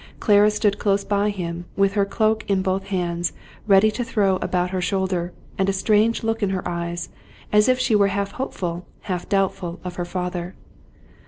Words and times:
Qara 0.19 0.49
stood 0.51 0.79
close 0.79 1.03
by 1.03 1.29
him, 1.29 1.65
with 1.77 1.93
her 1.93 2.05
cloak 2.05 2.43
in 2.49 2.63
both 2.63 2.85
hands 2.85 3.33
ready 3.67 3.91
to 3.91 4.03
throw 4.03 4.37
about 4.37 4.71
her 4.71 4.81
shoulders, 4.81 5.29
and 5.59 5.69
a 5.69 5.73
strange 5.73 6.23
look 6.23 6.41
in 6.41 6.49
her 6.49 6.67
eyes, 6.67 7.09
as 7.53 7.69
if 7.69 7.77
she 7.77 7.93
were 7.93 8.07
half 8.07 8.31
hopeful, 8.31 8.87
half 9.01 9.29
doubtful 9.29 9.79
of 9.83 9.97
her 9.97 10.05
father. 10.05 10.55